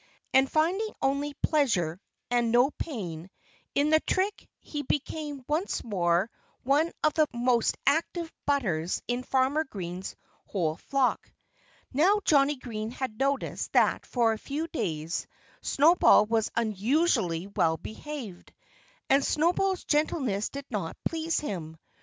And 0.33 0.51
finding 0.51 0.91
only 0.99 1.35
pleasure, 1.43 2.01
and 2.31 2.51
no 2.51 2.71
pain, 2.71 3.29
in 3.75 3.91
the 3.91 3.99
trick 3.99 4.49
he 4.59 4.81
became 4.81 5.45
once 5.47 5.83
more 5.83 6.27
one 6.63 6.91
of 7.03 7.13
the 7.13 7.27
most 7.35 7.77
active 7.85 8.33
butters 8.47 9.03
in 9.07 9.21
Farmer 9.21 9.63
Green's 9.63 10.15
whole 10.47 10.77
flock. 10.77 11.31
Now, 11.93 12.19
Johnnie 12.25 12.55
Green 12.57 12.89
had 12.89 13.19
noticed 13.19 13.73
that 13.73 14.07
for 14.07 14.33
a 14.33 14.39
few 14.39 14.67
days 14.69 15.27
Snowball 15.61 16.25
was 16.25 16.49
unusually 16.55 17.45
well 17.45 17.77
behaved. 17.77 18.51
And 19.07 19.23
Snowball's 19.23 19.83
gentleness 19.85 20.49
did 20.49 20.65
not 20.71 20.97
please 21.05 21.39
him. 21.39 21.77